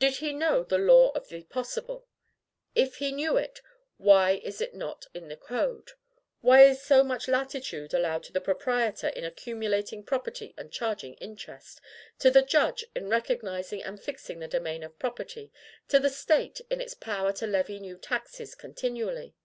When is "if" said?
2.74-2.96